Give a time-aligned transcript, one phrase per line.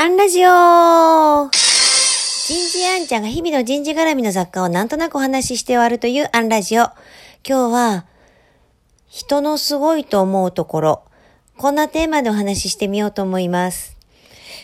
[0.00, 6.84] アンラジオ人事アンちゃんが日々の人事絡みの雑貨をなんとなくお話しして終わるというアンラジオ。
[7.44, 8.06] 今日は、
[9.08, 11.02] 人のすごいと思うところ、
[11.56, 13.96] こんなテーマでお話ししてみようと思います。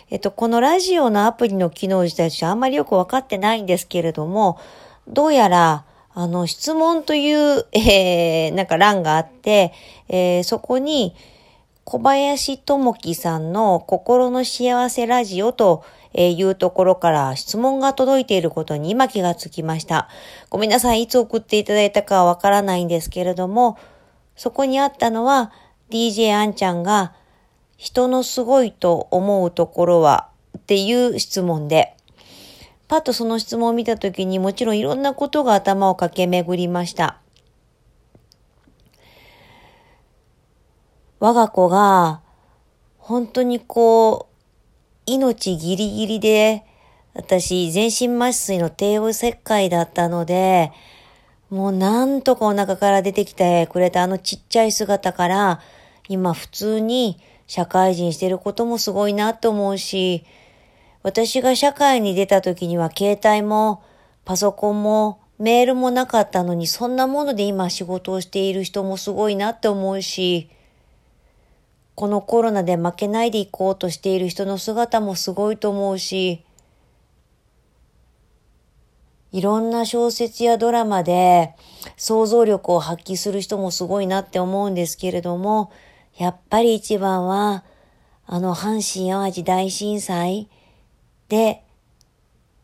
[0.09, 4.61] えっと、このラジオのアプリの機能自体はあんまりよくわかってないんですけれども、
[5.09, 9.73] どうやら、あの、質問という、えー、なんか欄があって、
[10.09, 11.17] えー、そこに、
[11.85, 20.09] 小林智樹さんの心の幸せラジオというところから質問が届いていることに今気がつきました。
[20.49, 21.03] ごめんなさい。
[21.03, 23.79] いつ送っていただいたかはわからないんですけれども、
[24.35, 25.53] そこにあったのは
[25.91, 27.13] DJ あんちゃんが
[27.77, 31.95] 人のすごいと思うところはっていう質問で、
[32.89, 37.21] パッとその質問を見たときにもちろんいろんなことが頭を駆け巡りました。
[41.25, 42.21] 我が子が、
[42.99, 44.35] 本当にこう、
[45.07, 46.67] 命ギリギリで、
[47.15, 50.71] 私、全身麻酔の帝王切開だったので、
[51.49, 55.61] もうなんとかお腹から出てきてくれたあのちっちゃい姿から、
[56.11, 60.27] 今普通に社会人してることもすごいなと思うし、
[61.03, 63.83] 私が社会に出た時には携帯も
[64.27, 70.51] パソコンもメールもなかったのにそんなもので今仕事をしている人もすごいなって思うし、
[71.95, 76.45] このコロナで負けないでいこうとしている人の姿もすごいと思うし、
[79.31, 81.55] いろんな小説やドラマで
[81.97, 85.73] 想像力を発揮する人もすごいなって思うんですけれども、
[86.17, 87.65] やっぱり一番は、
[88.27, 90.49] あの阪神淡路大震災
[91.29, 91.63] で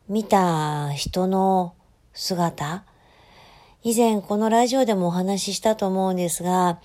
[0.09, 1.75] 見た人の
[2.13, 2.85] 姿、
[3.83, 6.81] 以前このラジオでもお話ししたと思うんですが、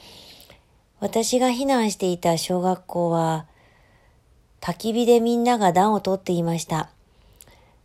[1.05, 3.45] 私が避難していた小学校は、
[4.59, 6.89] 焚き火でみんなが暖を取っていました。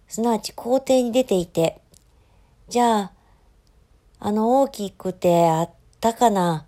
[0.09, 1.83] すなわち校庭に出ていて、
[2.71, 3.13] じゃあ、
[4.21, 5.71] あの大きくてあっ
[6.01, 6.65] たかな、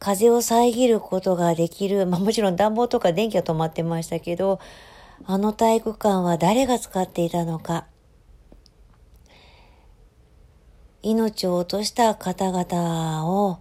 [0.00, 4.58] 風を遮ることができる、まあもちろん暖房とか電気は止まってましたけど、
[5.26, 7.86] あの体育館は誰が使っていたのか。
[11.02, 13.60] 命を落とした方々を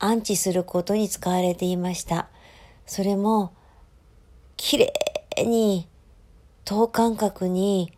[0.00, 2.28] 安置することに使われていました。
[2.86, 3.52] それも、
[4.56, 4.92] きれ
[5.38, 5.86] いに
[6.64, 7.92] 等間隔に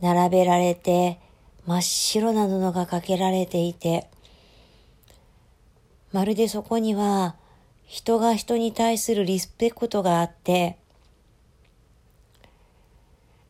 [0.00, 1.20] 並べられて、
[1.66, 4.08] 真っ白な布がかけられていて、
[6.10, 7.36] まるでそこには
[7.86, 10.78] 人が人に対するリスペクトがあって、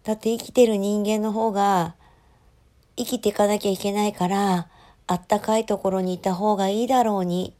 [0.03, 1.95] だって生きてる人間の方が
[2.97, 4.69] 生きていかなきゃいけないから、
[5.07, 7.55] あったかいところにいた方がいいだろうに、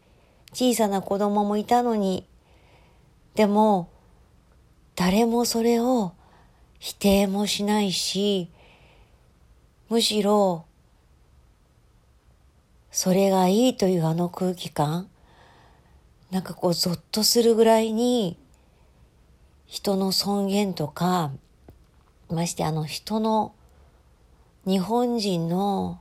[0.53, 2.27] 小さな子供もいたのに、
[3.35, 3.91] でも、
[4.95, 6.13] 誰もそれを
[6.79, 8.51] 否定もしないし、
[9.89, 10.65] むしろ、
[12.91, 15.09] それがいいというあの空気感、
[16.31, 18.39] なんかこうゾッとするぐらいに、
[19.67, 21.33] 人の尊厳とか、
[22.31, 23.55] ましてあの人の、
[24.65, 26.01] 日本人の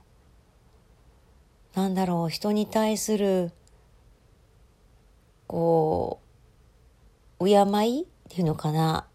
[1.74, 3.50] なんだろう、人に対する、
[5.46, 6.20] こ
[7.40, 9.06] う、敬いっていうのかな。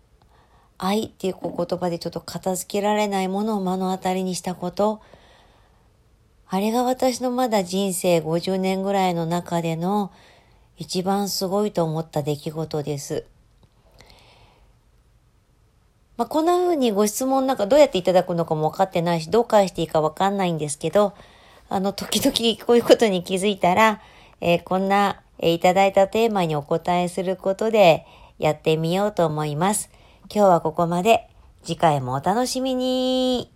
[0.78, 5.02] 愛っていう言葉でちょっと片付けられないものを目の当たりにしたこと。
[6.48, 10.12] あれが私のまだ人生50年ぐらいの中での
[10.78, 13.26] 一番すごいと思った出来事です。
[16.18, 21.14] まあ、こんな風にご質問なんかどうやっていただくのかも分かってないし、どう返していいか分かんないんですけど、
[21.70, 24.02] あの、時々こういうことに気づいたら、
[24.42, 28.06] えー、こんな、えー、いただいたテーマにお答えすることで
[28.40, 29.90] やってみようと思います。
[30.34, 31.28] 今日はここまで。
[31.64, 33.52] 次回もお楽しみに。